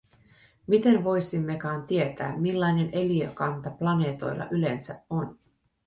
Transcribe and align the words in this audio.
Miten 0.67 1.03
voisimmekaan 1.03 1.87
tietää, 1.87 2.37
millainen 2.37 2.89
eliökanta 2.93 3.69
planeetoilla 3.71 4.47
yleensä 4.51 5.03
on? 5.09 5.39